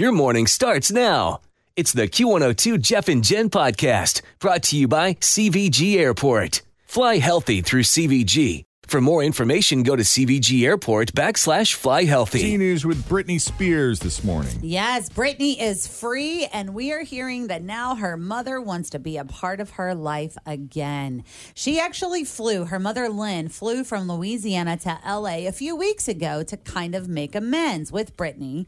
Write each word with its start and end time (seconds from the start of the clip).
Your 0.00 0.12
morning 0.12 0.46
starts 0.46 0.90
now. 0.90 1.42
It's 1.76 1.92
the 1.92 2.08
Q102 2.08 2.80
Jeff 2.80 3.06
and 3.06 3.22
Jen 3.22 3.50
podcast 3.50 4.22
brought 4.38 4.62
to 4.62 4.78
you 4.78 4.88
by 4.88 5.12
CVG 5.12 5.96
Airport. 5.98 6.62
Fly 6.86 7.18
healthy 7.18 7.60
through 7.60 7.82
CVG. 7.82 8.64
For 8.86 9.02
more 9.02 9.22
information, 9.22 9.82
go 9.82 9.96
to 9.96 10.02
CVG 10.02 10.64
Airport 10.64 11.12
backslash 11.12 11.74
fly 11.74 12.00
T 12.00 12.06
healthy. 12.06 12.56
News 12.56 12.86
with 12.86 13.06
Britney 13.10 13.38
Spears 13.38 14.00
this 14.00 14.24
morning. 14.24 14.58
Yes, 14.62 15.10
Britney 15.10 15.60
is 15.60 15.86
free, 15.86 16.48
and 16.50 16.72
we 16.72 16.92
are 16.92 17.02
hearing 17.02 17.48
that 17.48 17.62
now 17.62 17.94
her 17.94 18.16
mother 18.16 18.58
wants 18.58 18.88
to 18.90 18.98
be 18.98 19.18
a 19.18 19.26
part 19.26 19.60
of 19.60 19.72
her 19.72 19.94
life 19.94 20.38
again. 20.46 21.24
She 21.52 21.78
actually 21.78 22.24
flew, 22.24 22.64
her 22.64 22.78
mother 22.78 23.10
Lynne 23.10 23.50
flew 23.50 23.84
from 23.84 24.08
Louisiana 24.08 24.78
to 24.78 24.98
LA 25.06 25.46
a 25.46 25.52
few 25.52 25.76
weeks 25.76 26.08
ago 26.08 26.42
to 26.42 26.56
kind 26.56 26.94
of 26.94 27.06
make 27.06 27.34
amends 27.34 27.92
with 27.92 28.16
Britney 28.16 28.64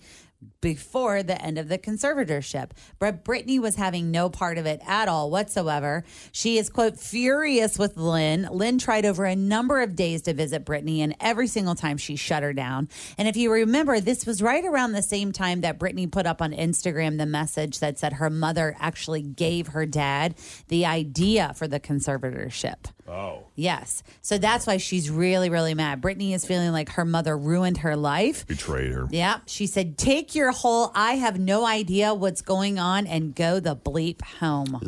before 0.63 1.23
the 1.23 1.39
end 1.43 1.59
of 1.59 1.69
the 1.69 1.77
conservatorship. 1.77 2.71
But 2.99 3.23
Britney 3.23 3.61
was 3.61 3.75
having 3.75 4.11
no 4.11 4.31
part 4.31 4.57
of 4.57 4.65
it 4.65 4.81
at 4.87 5.09
all 5.09 5.31
whatsoever. 5.31 6.05
She 6.33 6.57
is, 6.57 6.71
quote, 6.71 6.99
furious 6.99 7.79
with 7.79 7.99
Lynne. 7.99 8.49
Lynne 8.51 8.79
tried 8.79 9.05
over 9.05 9.27
a 9.27 9.37
number 9.37 9.83
of 9.83 9.95
days 9.95 10.23
to 10.23 10.33
visit 10.33 10.65
Britney, 10.65 11.01
and 11.01 11.15
every 11.21 11.49
single 11.49 11.75
time 11.75 11.99
she 11.99 12.17
shut 12.17 12.43
her 12.43 12.55
down. 12.55 12.89
And 13.19 13.29
if 13.29 13.37
you 13.37 13.53
remember, 13.53 14.01
this 14.01 14.25
was 14.25 14.41
right 14.41 14.65
around 14.65 14.93
the 14.93 15.03
same 15.03 15.33
time 15.33 15.61
that 15.61 15.79
Britney 15.79 16.11
put 16.11 16.25
up 16.25 16.41
on 16.41 16.53
Instagram 16.53 17.19
the 17.19 17.27
message 17.27 17.81
that 17.81 17.99
said 17.99 18.15
her 18.15 18.31
mother 18.31 18.77
actually 18.79 19.23
gave 19.23 19.69
her 19.69 19.85
dad 19.85 20.35
the 20.69 20.87
idea 20.87 21.53
for 21.57 21.67
the 21.67 21.81
conservatorship. 21.81 22.93
Oh. 23.09 23.47
Yes. 23.57 24.05
So 24.23 24.39
that's 24.39 24.67
why 24.67 24.77
she's 24.77 25.11
really, 25.11 25.51
really 25.51 25.75
mad. 25.75 26.01
Britney 26.01 26.35
is 26.35 26.47
feeling 26.47 26.71
like 26.71 26.91
her 26.91 27.05
mother 27.05 27.37
ruined 27.37 27.79
her 27.79 27.97
life. 27.97 28.47
Betrayed 28.47 28.93
her. 28.93 29.09
Yeah. 29.11 29.41
She 29.47 29.67
said, 29.67 29.99
take 29.99 30.37
your 30.37 30.52
whole 30.53 30.93
I 30.95 31.15
have 31.15 31.39
no 31.39 31.67
idea 31.67 32.15
what's 32.15 32.43
going 32.43 32.79
on 32.79 33.07
and 33.07 33.35
go 33.35 33.61
the 33.61 33.77
bleep 33.77 34.23
home. 34.23 34.79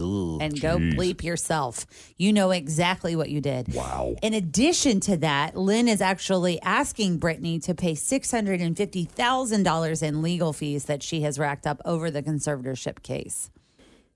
and 0.41 0.61
go 0.61 0.79
bleep 0.79 1.23
yourself. 1.23 1.87
You 2.17 2.33
know 2.33 2.51
exactly 2.51 3.15
what 3.17 3.31
you 3.31 3.41
did. 3.41 3.75
Wow. 3.75 4.17
In 4.23 4.35
addition 4.35 5.01
to 5.01 5.17
that, 5.19 5.57
Lynne 5.57 5.89
is 5.89 6.01
actually 6.01 6.61
asking 6.63 7.21
Britney 7.21 7.63
to 7.65 7.75
pay 7.75 7.93
$650,000 7.93 10.03
in 10.03 10.23
legal 10.23 10.53
fees 10.53 10.85
that 10.85 11.03
she 11.03 11.23
has 11.23 11.39
racked 11.39 11.67
up 11.67 11.81
over 11.85 12.11
the 12.11 12.23
conservatorship 12.23 13.03
case. 13.03 13.51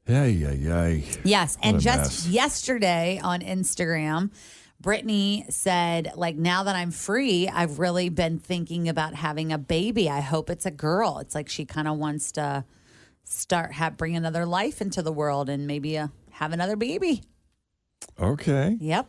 Yeah, 0.07 0.25
yeah, 0.25 0.53
yeah. 0.53 1.01
Yes, 1.23 1.59
and 1.63 1.81
just 1.81 2.25
mess. 2.25 2.29
yesterday 2.29 3.21
on 3.23 3.41
Instagram, 3.41 4.31
Britney 4.83 5.51
said, 5.53 6.13
like, 6.15 6.37
now 6.37 6.63
that 6.63 6.77
I'm 6.77 6.93
free, 6.93 7.49
I've 7.49 7.79
really 7.79 8.09
been 8.11 8.39
thinking 8.39 8.89
about 8.89 9.15
having 9.15 9.53
a 9.53 9.59
baby. 9.59 10.09
I 10.09 10.21
hope 10.21 10.51
it's 10.51 10.67
a 10.67 10.71
girl. 10.71 11.19
It's 11.19 11.35
like 11.35 11.49
she 11.49 11.65
kind 11.65 11.89
of 11.89 11.99
wants 11.99 12.33
to 12.33 12.65
start 13.25 13.73
have 13.73 13.97
bring 13.97 14.17
another 14.17 14.47
life 14.47 14.81
into 14.81 15.03
the 15.03 15.13
world 15.13 15.49
and 15.49 15.67
maybe 15.67 15.99
uh, 15.99 16.09
have 16.31 16.53
another 16.53 16.77
baby. 16.77 17.23
Okay. 18.21 18.77
Yep. 18.81 19.09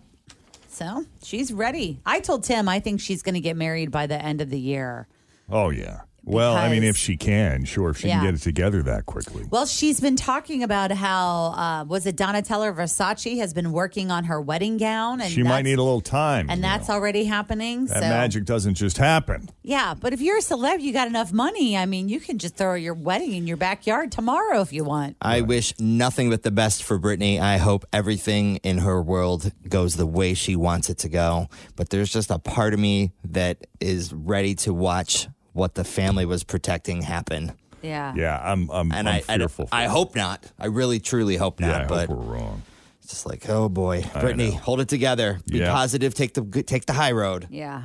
So 0.68 1.06
she's 1.24 1.54
ready. 1.54 2.00
I 2.06 2.20
told 2.20 2.44
Tim 2.44 2.68
I 2.68 2.80
think 2.80 3.00
she's 3.00 3.22
going 3.22 3.36
to 3.36 3.42
get 3.42 3.56
married 3.56 3.92
by 3.92 4.08
the 4.08 4.22
end 4.22 4.42
of 4.42 4.50
the 4.50 4.60
year. 4.60 5.08
Oh, 5.50 5.70
yeah. 5.70 6.02
Well, 6.30 6.56
I 6.56 6.70
mean, 6.70 6.84
if 6.84 6.96
she 6.96 7.18
can, 7.18 7.66
sure, 7.66 7.90
if 7.90 7.98
she 7.98 8.08
Yeah. 8.08 8.18
can 8.20 8.26
get 8.26 8.34
it 8.36 8.42
together 8.44 8.84
that 8.84 9.06
quickly. 9.06 9.46
Well, 9.50 9.66
she's 9.66 10.00
been 10.00 10.16
talking 10.16 10.64
about 10.64 10.92
how 10.92 11.54
uh, 11.58 11.86
was 11.86 12.06
it 12.06 12.16
Donatella 12.16 12.74
Versace 12.76 13.38
has 13.40 13.54
been 13.54 13.72
working 13.72 14.12
on 14.12 14.26
her 14.26 14.40
wedding 14.40 14.78
gown, 14.78 15.22
and 15.22 15.32
she 15.32 15.42
might 15.44 15.50
that's- 15.50 15.64
need 15.66 15.80
a 15.80 15.84
little 15.84 16.02
time. 16.02 16.48
and 16.50 16.60
you 16.60 16.62
that's 16.62 16.88
know. 16.88 16.94
already 16.96 17.24
happening. 17.26 17.86
that 17.86 17.96
so 18.04 18.10
magic 18.10 18.46
doesn't 18.46 18.76
just 18.76 18.98
happen. 18.98 19.50
yeah, 19.64 19.94
but 20.00 20.14
if 20.14 20.22
you're 20.22 20.38
a 20.38 20.42
celeb, 20.42 20.80
you 20.82 20.94
got 20.94 21.08
enough 21.08 21.34
money. 21.34 21.76
I 21.78 21.86
mean, 21.86 22.10
you 22.10 22.20
can 22.20 22.38
just 22.38 22.56
throw 22.56 22.76
your 22.76 22.94
wedding 22.94 23.34
in 23.34 23.48
your 23.48 23.58
backyard 23.58 24.12
tomorrow 24.12 24.62
if 24.62 24.72
you 24.72 24.84
want. 24.84 25.18
I 25.22 25.42
wish 25.42 25.74
nothing 25.80 26.30
but 26.30 26.44
the 26.44 26.52
best 26.52 26.84
for 26.84 27.00
Britney. 27.00 27.40
I 27.40 27.58
hope 27.58 27.86
everything 27.92 28.58
in 28.58 28.80
her 28.80 29.02
world 29.02 29.52
goes 29.68 29.96
the 29.96 30.06
way 30.06 30.34
she 30.34 30.56
wants 30.56 30.90
it 30.90 30.98
to 31.00 31.10
go. 31.10 31.48
But 31.76 31.90
there's 31.90 32.12
just 32.12 32.30
a 32.30 32.38
part 32.40 32.74
of 32.74 32.80
me 32.80 33.12
that 33.24 33.66
is 33.80 34.14
ready 34.14 34.54
to 34.56 34.74
watch 34.74 35.28
what 35.54 35.76
the 35.76 35.84
family 35.84 36.26
was 36.26 36.44
protecting 36.44 37.02
happen. 37.04 37.54
Yeah. 37.82 38.14
Yeah, 38.16 38.40
I'm, 38.44 38.70
I'm, 38.72 38.92
And 38.92 39.08
I'm 39.08 39.16
I, 39.16 39.34
I, 39.34 39.38
fearful. 39.38 39.68
for 39.68 39.76
I 39.76 39.86
hope 39.86 40.16
not. 40.16 40.46
I 40.60 40.66
really, 40.68 41.00
truly 41.00 41.38
hope 41.38 41.60
not. 41.60 41.68
Yeah, 41.68 41.74
not. 41.78 41.84
I 41.84 41.88
but 41.88 42.08
hope 42.10 42.18
we're 42.18 42.34
wrong. 42.36 42.62
it's 43.02 43.10
just 43.12 43.26
like, 43.26 43.48
oh 43.50 43.70
boy, 43.70 44.02
Britney, 44.02 44.52
know. 44.52 44.58
hold 44.60 44.82
it 44.82 44.90
together. 44.90 45.40
Be 45.48 45.60
Yeah. 45.60 45.72
positive. 45.72 46.14
Take 46.14 46.34
the 46.34 46.64
take 46.64 46.86
the 46.86 46.94
high 46.94 47.12
road. 47.14 47.48
Yeah. 47.50 47.84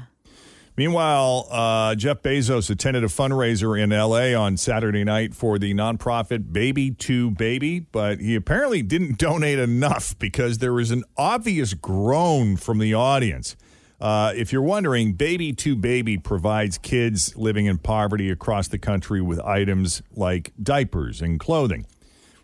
Meanwhile, 0.77 1.47
uh, 1.53 1.95
Jeff 1.95 2.23
Bezos 2.23 2.69
attended 2.69 3.05
a 3.05 3.07
fundraiser 3.07 3.81
in 3.81 3.91
LA 3.91 4.35
on 4.35 4.57
Saturday 4.57 5.05
night 5.05 5.33
for 5.33 5.57
the 5.57 5.73
nonprofit 5.73 6.53
Baby 6.53 6.91
to 6.91 7.31
Baby, 7.31 7.79
but 7.79 8.19
he 8.19 8.35
apparently 8.35 8.83
didn't 8.83 9.17
donate 9.19 9.61
enough 9.61 10.19
because 10.19 10.59
there 10.59 10.73
was 10.73 10.91
an 10.91 11.05
obvious 11.17 11.75
groan 11.75 12.57
from 12.57 12.79
the 12.81 12.93
audience. 12.93 13.55
Uh, 14.00 14.32
if 14.34 14.53
you're 14.53 14.62
wondering, 14.62 15.12
Baby 15.12 15.53
to 15.53 15.77
Baby 15.77 16.19
provides 16.19 16.78
kids 16.78 17.37
living 17.37 17.66
in 17.66 17.78
poverty 17.78 18.31
across 18.31 18.69
the 18.69 18.78
country 18.78 19.22
with 19.22 19.41
items 19.41 20.03
like 20.15 20.53
diapers 20.62 21.22
and 21.22 21.38
clothing. 21.38 21.87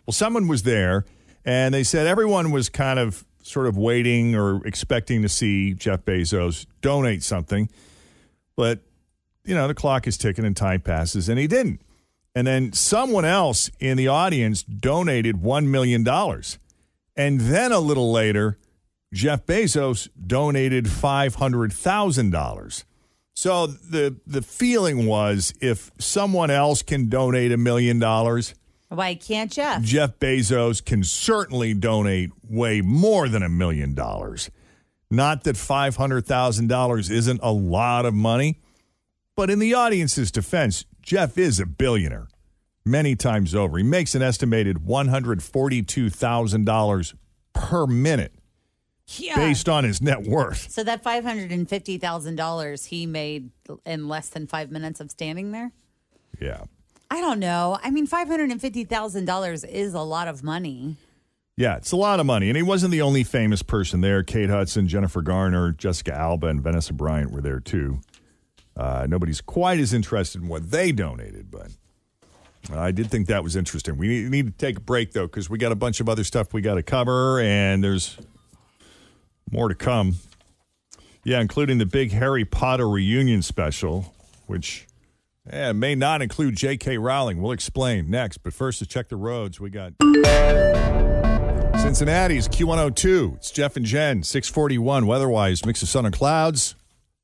Well, 0.05 0.13
someone 0.13 0.47
was 0.47 0.63
there, 0.63 1.05
and 1.45 1.73
they 1.73 1.83
said 1.83 2.07
everyone 2.07 2.51
was 2.51 2.69
kind 2.69 2.99
of 2.99 3.25
sort 3.43 3.67
of 3.67 3.77
waiting 3.77 4.35
or 4.35 4.65
expecting 4.65 5.21
to 5.21 5.29
see 5.29 5.73
Jeff 5.73 6.05
Bezos 6.05 6.65
donate 6.81 7.23
something. 7.23 7.69
But, 8.55 8.79
you 9.43 9.55
know, 9.55 9.67
the 9.67 9.73
clock 9.73 10.07
is 10.07 10.17
ticking 10.17 10.45
and 10.45 10.55
time 10.55 10.81
passes, 10.81 11.27
and 11.27 11.39
he 11.39 11.47
didn't. 11.47 11.81
And 12.33 12.47
then 12.47 12.71
someone 12.73 13.25
else 13.25 13.69
in 13.79 13.97
the 13.97 14.07
audience 14.07 14.63
donated 14.63 15.37
$1 15.37 15.65
million. 15.65 16.07
And 17.17 17.41
then 17.41 17.71
a 17.71 17.79
little 17.79 18.11
later, 18.11 18.57
Jeff 19.13 19.45
Bezos 19.45 20.07
donated 20.25 20.85
$500,000. 20.85 22.83
So 23.33 23.67
the, 23.67 24.15
the 24.25 24.41
feeling 24.41 25.05
was 25.05 25.53
if 25.61 25.91
someone 25.97 26.49
else 26.51 26.81
can 26.81 27.09
donate 27.09 27.51
a 27.51 27.57
million 27.57 27.99
dollars, 27.99 28.55
Why 28.89 29.15
can't 29.15 29.51
Jeff? 29.51 29.81
Jeff 29.81 30.17
Bezos 30.19 30.83
can 30.83 31.03
certainly 31.03 31.73
donate 31.73 32.31
way 32.47 32.81
more 32.81 33.27
than 33.27 33.43
a 33.43 33.49
million 33.49 33.93
dollars. 33.93 34.49
Not 35.09 35.43
that 35.43 35.55
$500,000 35.57 37.11
isn't 37.11 37.39
a 37.43 37.51
lot 37.51 38.05
of 38.05 38.13
money, 38.13 38.61
but 39.35 39.49
in 39.49 39.59
the 39.59 39.73
audience's 39.73 40.31
defense, 40.31 40.85
Jeff 41.01 41.37
is 41.37 41.59
a 41.59 41.65
billionaire 41.65 42.27
many 42.85 43.15
times 43.15 43.55
over. 43.55 43.77
He 43.77 43.83
makes 43.83 44.15
an 44.15 44.21
estimated 44.21 44.77
$142,000 44.77 47.13
per 47.53 47.87
minute 47.87 48.33
Yeah. 49.19 49.35
based 49.35 49.67
on 49.67 49.83
his 49.83 50.01
net 50.01 50.23
worth. 50.23 50.71
so 50.71 50.83
that 50.83 51.03
five 51.03 51.23
hundred 51.23 51.51
and 51.51 51.67
fifty 51.67 51.97
thousand 51.97 52.35
dollars 52.35 52.85
he 52.85 53.05
made 53.05 53.49
in 53.85 54.07
less 54.07 54.29
than 54.29 54.47
five 54.47 54.71
minutes 54.71 54.99
of 54.99 55.11
standing 55.11 55.51
there. 55.51 55.71
Yeah. 56.39 56.63
I 57.09 57.19
don't 57.19 57.39
know. 57.39 57.77
I 57.83 57.91
mean, 57.91 58.07
five 58.07 58.27
hundred 58.27 58.51
and 58.51 58.61
fifty 58.61 58.85
thousand 58.85 59.25
dollars 59.25 59.63
is 59.63 59.93
a 59.93 60.01
lot 60.01 60.27
of 60.27 60.43
money. 60.43 60.95
Yeah, 61.57 61.75
it's 61.75 61.91
a 61.91 61.97
lot 61.97 62.19
of 62.19 62.25
money. 62.25 62.49
And 62.49 62.55
he 62.55 62.63
wasn't 62.63 62.91
the 62.91 63.01
only 63.01 63.23
famous 63.23 63.61
person 63.61 64.01
there. 64.01 64.23
Kate 64.23 64.49
Hudson, 64.49 64.87
Jennifer 64.87 65.21
Garner, 65.21 65.73
Jessica 65.73 66.13
Alba, 66.13 66.47
and 66.47 66.61
Vanessa 66.61 66.93
Bryant 66.93 67.31
were 67.31 67.41
there 67.41 67.59
too. 67.59 67.99
Uh, 68.77 69.05
nobody's 69.07 69.41
quite 69.41 69.79
as 69.79 69.93
interested 69.93 70.41
in 70.41 70.47
what 70.47 70.71
they 70.71 70.93
donated, 70.93 71.51
but 71.51 71.67
I 72.73 72.91
did 72.91 73.11
think 73.11 73.27
that 73.27 73.43
was 73.43 73.55
interesting. 73.57 73.97
We 73.97 74.07
need, 74.07 74.31
need 74.31 74.45
to 74.47 74.53
take 74.53 74.77
a 74.77 74.81
break 74.81 75.11
though 75.11 75.27
because 75.27 75.49
we 75.49 75.57
got 75.57 75.73
a 75.73 75.75
bunch 75.75 75.99
of 75.99 76.07
other 76.07 76.23
stuff 76.23 76.53
we 76.53 76.61
got 76.61 76.75
to 76.75 76.83
cover, 76.83 77.41
and 77.41 77.83
there's 77.83 78.17
more 79.49 79.69
to 79.69 79.75
come. 79.75 80.15
Yeah, 81.23 81.39
including 81.39 81.77
the 81.77 81.85
big 81.85 82.11
Harry 82.11 82.45
Potter 82.45 82.89
reunion 82.89 83.41
special, 83.43 84.13
which 84.47 84.87
yeah, 85.51 85.71
may 85.71 85.93
not 85.95 86.21
include 86.21 86.55
J.K. 86.55 86.97
Rowling. 86.97 87.41
We'll 87.41 87.51
explain 87.51 88.09
next. 88.09 88.39
But 88.39 88.53
first, 88.53 88.79
to 88.79 88.85
check 88.85 89.09
the 89.09 89.15
roads, 89.17 89.59
we 89.59 89.69
got 89.69 89.93
Cincinnati's 91.81 92.47
Q102. 92.47 93.35
It's 93.37 93.51
Jeff 93.51 93.75
and 93.75 93.85
Jen, 93.85 94.23
641 94.23 95.05
weather-wise. 95.07 95.65
Mix 95.65 95.81
of 95.81 95.89
sun 95.89 96.05
and 96.05 96.13
clouds. 96.15 96.75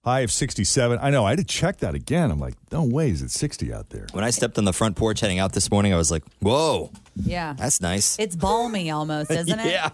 High 0.03 0.21
of 0.21 0.31
67. 0.31 0.99
I 1.01 1.09
know. 1.09 1.25
I 1.25 1.31
had 1.31 1.39
to 1.39 1.43
check 1.45 1.77
that 1.77 1.93
again. 1.93 2.31
I'm 2.31 2.39
like, 2.39 2.55
no 2.71 2.83
way 2.83 3.09
is 3.09 3.21
it 3.21 3.29
60 3.29 3.73
out 3.73 3.89
there. 3.89 4.07
When 4.13 4.23
I 4.23 4.29
stepped 4.29 4.57
on 4.57 4.65
the 4.65 4.73
front 4.73 4.95
porch 4.95 5.19
heading 5.19 5.37
out 5.39 5.53
this 5.53 5.69
morning, 5.69 5.93
I 5.93 5.97
was 5.97 6.09
like, 6.11 6.23
whoa, 6.39 6.91
Yeah. 7.15 7.53
that's 7.53 7.81
nice. 7.81 8.17
It's 8.19 8.35
balmy 8.35 8.89
almost, 8.89 9.29
isn't 9.31 9.59
it? 9.59 9.65
yeah. 9.71 9.89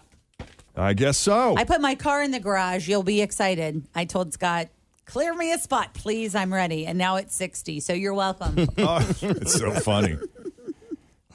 I 0.76 0.94
guess 0.94 1.18
so. 1.18 1.56
I 1.58 1.64
put 1.66 1.82
my 1.82 1.96
car 1.96 2.24
in 2.24 2.32
the 2.32 2.40
garage. 2.40 2.88
You'll 2.88 3.04
be 3.04 3.22
excited. 3.22 3.84
I 3.94 4.06
told 4.06 4.34
Scott, 4.34 4.70
clear 5.06 5.34
me 5.36 5.52
a 5.54 5.58
spot, 5.60 5.94
please. 5.94 6.34
I'm 6.36 6.54
ready. 6.54 6.86
And 6.88 6.98
now 6.98 7.18
it's 7.18 7.36
60. 7.36 7.80
So 7.80 7.94
you're 7.94 8.14
welcome. 8.14 8.56
oh, 8.80 9.08
it's 9.22 9.54
so 9.54 9.72
funny. 9.72 10.18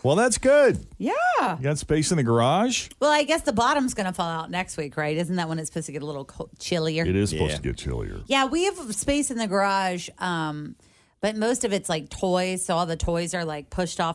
Well, 0.02 0.14
that's 0.16 0.38
good. 0.38 0.86
yeah. 0.98 1.12
You 1.56 1.62
got 1.62 1.78
space 1.78 2.10
in 2.12 2.18
the 2.18 2.22
garage? 2.22 2.88
Well, 3.00 3.10
I 3.10 3.24
guess 3.24 3.42
the 3.42 3.52
bottom's 3.52 3.94
going 3.94 4.06
to 4.06 4.12
fall 4.12 4.28
out 4.28 4.48
next 4.50 4.76
week, 4.76 4.96
right? 4.96 5.16
Isn't 5.16 5.36
that 5.36 5.48
when 5.48 5.58
it's 5.58 5.68
supposed 5.70 5.86
to 5.86 5.92
get 5.92 6.02
a 6.02 6.06
little 6.06 6.24
co- 6.24 6.48
chillier? 6.60 7.04
It 7.04 7.16
is 7.16 7.30
supposed 7.30 7.50
Yeah. 7.50 7.56
to 7.56 7.62
get 7.62 7.76
chillier. 7.78 8.20
Yeah, 8.26 8.46
we 8.46 8.64
have 8.66 8.94
space 8.94 9.30
in 9.32 9.38
the 9.38 9.48
garage, 9.48 10.08
um, 10.18 10.76
but 11.20 11.36
most 11.36 11.64
of 11.64 11.72
it's 11.72 11.88
like 11.88 12.10
toys. 12.10 12.64
So 12.64 12.76
all 12.76 12.86
the 12.86 12.96
toys 12.96 13.34
are 13.34 13.44
like 13.44 13.70
pushed 13.70 13.98
off. 14.00 14.14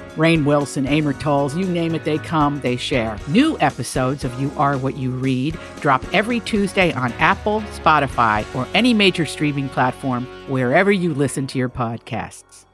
Rainn 0.17 0.43
Wilson, 0.45 0.85
Amor 0.85 1.13
Towles, 1.13 1.55
you 1.55 1.65
name 1.65 1.95
it, 1.95 2.03
they 2.03 2.17
come, 2.17 2.59
they 2.61 2.75
share. 2.75 3.17
New 3.29 3.57
episodes 3.59 4.23
of 4.25 4.39
You 4.41 4.51
Are 4.57 4.77
What 4.77 4.97
You 4.97 5.11
Read 5.11 5.57
drop 5.79 6.03
every 6.13 6.39
Tuesday 6.41 6.91
on 6.93 7.11
Apple, 7.13 7.61
Spotify, 7.73 8.45
or 8.55 8.67
any 8.73 8.93
major 8.93 9.25
streaming 9.25 9.69
platform 9.69 10.25
wherever 10.49 10.91
you 10.91 11.13
listen 11.13 11.47
to 11.47 11.57
your 11.57 11.69
podcasts. 11.69 12.65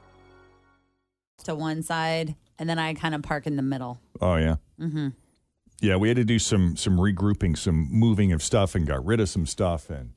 to 1.44 1.54
one 1.54 1.82
side, 1.82 2.34
and 2.58 2.68
then 2.68 2.78
I 2.78 2.92
kind 2.94 3.14
of 3.14 3.22
park 3.22 3.46
in 3.46 3.56
the 3.56 3.62
middle. 3.62 4.00
Oh 4.20 4.34
yeah. 4.36 4.56
Mm-hmm. 4.80 5.08
Yeah, 5.80 5.96
we 5.96 6.08
had 6.08 6.16
to 6.16 6.24
do 6.24 6.38
some 6.40 6.76
some 6.76 6.96
regrouping, 6.98 7.56
some 7.56 7.88
moving 7.90 8.32
of 8.32 8.42
stuff, 8.42 8.74
and 8.74 8.86
got 8.86 9.04
rid 9.06 9.20
of 9.20 9.28
some 9.28 9.46
stuff. 9.46 9.88
And 9.90 10.10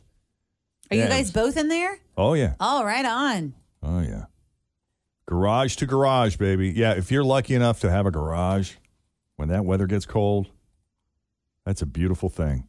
Are 0.90 0.98
Yeah, 0.98 1.04
you 1.04 1.10
guys 1.10 1.26
was- 1.26 1.32
both 1.32 1.56
in 1.58 1.68
there? 1.70 2.00
oh 2.18 2.34
yeah, 2.34 2.56
Oh, 2.60 2.84
right 2.84 3.06
on. 3.06 3.54
oh 3.84 4.02
yeah, 4.02 4.26
garage 5.32 5.78
to 5.78 5.86
garage, 5.86 6.36
baby. 6.36 6.72
Yeah, 6.72 6.92
if 6.92 7.10
you're 7.10 7.24
lucky 7.24 7.56
enough 7.56 7.80
to 7.80 7.90
have 7.90 8.06
a 8.06 8.12
garage 8.12 8.74
when 9.38 9.48
that 9.48 9.64
weather 9.64 9.88
gets 9.88 10.06
cold, 10.06 10.50
that's 11.66 11.82
a 11.82 11.86
beautiful 11.86 12.28
thing. 12.28 12.68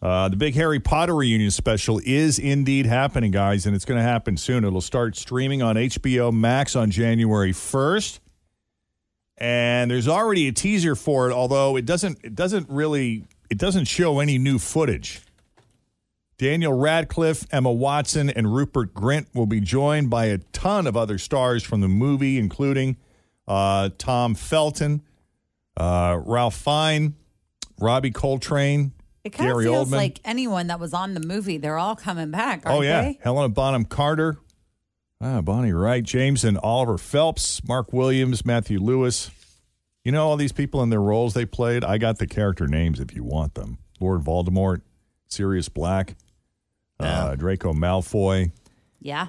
Uh, 0.00 0.28
the 0.28 0.36
big 0.36 0.54
Harry 0.54 0.78
Potter 0.78 1.16
reunion 1.16 1.50
special 1.50 2.00
is 2.04 2.38
indeed 2.38 2.86
happening, 2.86 3.32
guys, 3.32 3.66
and 3.66 3.74
it's 3.74 3.84
going 3.84 3.98
to 3.98 4.02
happen 4.02 4.36
soon. 4.36 4.64
It'll 4.64 4.80
start 4.80 5.16
streaming 5.16 5.60
on 5.60 5.74
HBO 5.74 6.32
Max 6.32 6.76
on 6.76 6.92
January 6.92 7.52
1st. 7.52 8.20
And 9.38 9.90
there's 9.90 10.06
already 10.06 10.46
a 10.46 10.52
teaser 10.52 10.94
for 10.94 11.28
it, 11.28 11.32
although 11.34 11.76
it 11.76 11.84
doesn't 11.84 12.18
it 12.22 12.36
doesn't 12.36 12.70
really 12.70 13.24
it 13.50 13.58
doesn't 13.58 13.86
show 13.86 14.20
any 14.20 14.38
new 14.38 14.58
footage. 14.58 15.20
Daniel 16.38 16.72
Radcliffe, 16.74 17.46
Emma 17.50 17.72
Watson, 17.72 18.28
and 18.28 18.54
Rupert 18.54 18.92
Grint 18.92 19.26
will 19.34 19.46
be 19.46 19.60
joined 19.60 20.10
by 20.10 20.26
a 20.26 20.38
ton 20.52 20.86
of 20.86 20.96
other 20.96 21.16
stars 21.18 21.62
from 21.62 21.80
the 21.80 21.88
movie, 21.88 22.38
including 22.38 22.96
uh, 23.48 23.88
Tom 23.96 24.34
Felton, 24.34 25.02
uh, 25.78 26.20
Ralph 26.24 26.54
Fiennes, 26.54 27.14
Robbie 27.80 28.10
Coltrane, 28.10 28.92
It 29.24 29.30
kind 29.30 29.48
Gary 29.48 29.66
of 29.66 29.72
feels 29.72 29.88
Oldman. 29.88 29.96
like 29.96 30.20
anyone 30.24 30.66
that 30.66 30.78
was 30.78 30.92
on 30.92 31.14
the 31.14 31.20
movie, 31.20 31.56
they're 31.56 31.78
all 31.78 31.96
coming 31.96 32.30
back. 32.30 32.62
Aren't 32.66 32.78
oh 32.78 32.82
yeah, 32.82 33.02
they? 33.02 33.18
Helena 33.22 33.48
Bonham 33.48 33.84
Carter, 33.86 34.36
ah, 35.22 35.40
Bonnie 35.40 35.72
Wright, 35.72 36.02
James 36.04 36.44
and 36.44 36.58
Oliver 36.58 36.98
Phelps, 36.98 37.66
Mark 37.66 37.92
Williams, 37.94 38.44
Matthew 38.44 38.78
Lewis. 38.78 39.30
You 40.04 40.12
know 40.12 40.28
all 40.28 40.36
these 40.36 40.52
people 40.52 40.82
and 40.82 40.92
their 40.92 41.00
roles 41.00 41.34
they 41.34 41.46
played. 41.46 41.82
I 41.82 41.98
got 41.98 42.18
the 42.18 42.26
character 42.26 42.66
names 42.66 43.00
if 43.00 43.14
you 43.14 43.24
want 43.24 43.54
them: 43.54 43.78
Lord 44.00 44.20
Voldemort, 44.22 44.82
Sirius 45.26 45.68
Black, 45.68 46.14
uh, 47.00 47.34
Draco 47.36 47.72
Malfoy. 47.72 48.50
Yeah. 49.00 49.28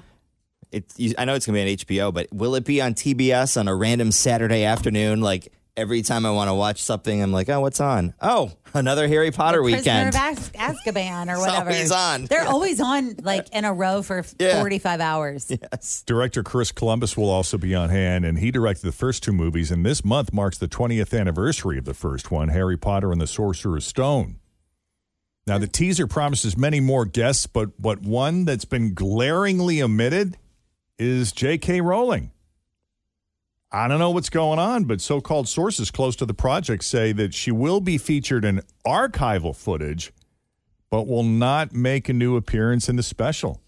It, 0.70 0.84
you, 0.96 1.14
I 1.16 1.24
know 1.24 1.34
it's 1.34 1.46
going 1.46 1.54
to 1.54 1.64
be 1.64 1.70
on 2.02 2.10
HBO, 2.10 2.12
but 2.14 2.26
will 2.32 2.54
it 2.54 2.64
be 2.64 2.80
on 2.80 2.94
TBS 2.94 3.58
on 3.58 3.68
a 3.68 3.74
random 3.74 4.12
Saturday 4.12 4.64
afternoon? 4.64 5.20
Like 5.22 5.50
every 5.78 6.02
time 6.02 6.26
I 6.26 6.30
want 6.30 6.48
to 6.50 6.54
watch 6.54 6.82
something, 6.82 7.22
I'm 7.22 7.32
like, 7.32 7.48
oh, 7.48 7.60
what's 7.60 7.80
on? 7.80 8.12
Oh, 8.20 8.50
another 8.74 9.08
Harry 9.08 9.30
Potter 9.30 9.62
Prisoner 9.62 9.78
weekend. 9.78 10.08
of 10.10 10.14
Az- 10.16 10.50
Azkaban 10.50 11.28
or 11.28 11.34
It's 11.36 11.40
whatever. 11.40 11.70
always 11.70 11.90
on. 11.90 12.24
They're 12.26 12.46
always 12.46 12.80
on 12.82 13.14
like 13.22 13.48
in 13.54 13.64
a 13.64 13.72
row 13.72 14.02
for 14.02 14.22
Yeah. 14.38 14.58
45 14.60 15.00
hours. 15.00 15.50
yes. 15.50 16.02
Director 16.04 16.42
Chris 16.42 16.70
Columbus 16.70 17.16
will 17.16 17.30
also 17.30 17.56
be 17.56 17.74
on 17.74 17.88
hand, 17.88 18.26
and 18.26 18.38
he 18.38 18.50
directed 18.50 18.82
the 18.86 18.92
first 18.92 19.22
two 19.22 19.32
movies. 19.32 19.70
And 19.70 19.86
this 19.86 20.04
month 20.04 20.34
marks 20.34 20.58
the 20.58 20.68
20th 20.68 21.18
anniversary 21.18 21.78
of 21.78 21.86
the 21.86 21.94
first 21.94 22.30
one, 22.30 22.48
Harry 22.48 22.76
Potter 22.76 23.10
and 23.10 23.20
the 23.20 23.26
Sorcerer's 23.26 23.86
Stone. 23.86 24.36
Now, 25.48 25.58
the 25.58 25.66
teaser 25.66 26.06
promises 26.06 26.56
many 26.56 26.78
more 26.78 27.04
guests, 27.04 27.46
but 27.46 27.70
what 27.78 28.02
one 28.02 28.44
that's 28.44 28.64
been 28.64 28.94
glaringly 28.94 29.82
omitted 29.82 30.36
is 30.98 31.32
J.K. 31.32 31.80
Rowling. 31.80 32.30
I 33.72 33.88
don't 33.88 33.98
know 33.98 34.10
what's 34.10 34.30
going 34.30 34.58
on, 34.58 34.84
but 34.84 35.00
so 35.00 35.20
called 35.20 35.48
sources 35.48 35.90
close 35.90 36.16
to 36.16 36.26
the 36.26 36.34
project 36.34 36.84
say 36.84 37.12
that 37.12 37.34
she 37.34 37.50
will 37.50 37.80
be 37.80 37.98
featured 37.98 38.44
in 38.44 38.62
archival 38.86 39.56
footage, 39.56 40.12
but 40.90 41.06
will 41.06 41.22
not 41.22 41.72
make 41.72 42.08
a 42.08 42.12
new 42.12 42.36
appearance 42.36 42.88
in 42.88 42.96
the 42.96 43.02
special 43.02 43.60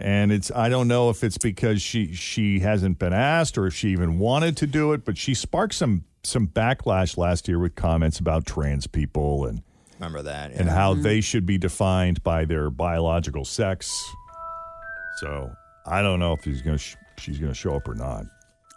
and 0.00 0.32
it's 0.32 0.50
I 0.50 0.68
don't 0.68 0.88
know 0.88 1.10
if 1.10 1.22
it's 1.22 1.38
because 1.38 1.82
she 1.82 2.14
she 2.14 2.60
hasn't 2.60 2.98
been 2.98 3.12
asked 3.12 3.58
or 3.58 3.66
if 3.66 3.74
she 3.74 3.90
even 3.90 4.18
wanted 4.18 4.56
to 4.58 4.66
do 4.66 4.92
it, 4.92 5.04
but 5.04 5.18
she 5.18 5.34
sparked 5.34 5.74
some 5.74 6.04
some 6.22 6.48
backlash 6.48 7.16
last 7.16 7.48
year 7.48 7.58
with 7.58 7.74
comments 7.74 8.18
about 8.18 8.46
trans 8.46 8.86
people 8.86 9.44
and 9.44 9.62
Remember 10.00 10.22
that. 10.22 10.52
and 10.52 10.66
yeah. 10.66 10.74
how 10.74 10.94
mm-hmm. 10.94 11.02
they 11.02 11.20
should 11.20 11.44
be 11.44 11.58
defined 11.58 12.22
by 12.22 12.46
their 12.46 12.70
biological 12.70 13.44
sex. 13.44 13.92
So 15.18 15.54
I 15.84 16.00
don't 16.00 16.18
know 16.18 16.32
if 16.32 16.42
he's 16.42 16.62
gonna 16.62 16.78
sh- 16.78 16.96
she's 17.18 17.38
gonna 17.38 17.52
show 17.52 17.76
up 17.76 17.86
or 17.86 17.94
not. 17.94 18.24